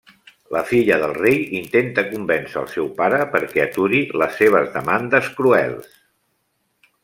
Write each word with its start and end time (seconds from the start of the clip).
La 0.53 0.61
filla 0.69 0.95
del 1.03 1.11
rei 1.17 1.35
intenta 1.59 2.05
convèncer 2.13 2.57
el 2.63 2.71
seu 2.77 2.89
pare 3.01 3.21
perquè 3.35 3.63
aturi 3.67 4.01
les 4.23 4.35
seves 4.43 4.73
demandes 4.79 5.33
cruels. 5.41 5.97